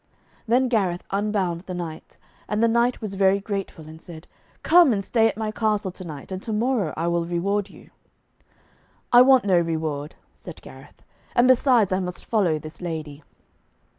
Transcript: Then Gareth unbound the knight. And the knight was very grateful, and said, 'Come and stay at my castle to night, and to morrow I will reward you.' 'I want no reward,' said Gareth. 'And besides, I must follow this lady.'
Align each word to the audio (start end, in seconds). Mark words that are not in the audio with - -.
Then 0.47 0.67
Gareth 0.67 1.03
unbound 1.11 1.61
the 1.67 1.75
knight. 1.75 2.17
And 2.47 2.63
the 2.63 2.67
knight 2.67 3.01
was 3.01 3.13
very 3.13 3.39
grateful, 3.39 3.87
and 3.87 4.01
said, 4.01 4.27
'Come 4.63 4.91
and 4.93 5.05
stay 5.05 5.27
at 5.27 5.37
my 5.37 5.51
castle 5.51 5.91
to 5.91 6.03
night, 6.03 6.31
and 6.31 6.41
to 6.41 6.51
morrow 6.51 6.91
I 6.97 7.05
will 7.05 7.25
reward 7.25 7.69
you.' 7.69 7.91
'I 9.13 9.21
want 9.21 9.45
no 9.45 9.59
reward,' 9.59 10.15
said 10.33 10.59
Gareth. 10.63 11.03
'And 11.35 11.47
besides, 11.47 11.93
I 11.93 11.99
must 11.99 12.25
follow 12.25 12.57
this 12.57 12.81
lady.' 12.81 13.21